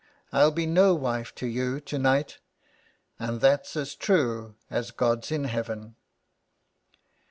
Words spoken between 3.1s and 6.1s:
and that's as true as God's in heaven."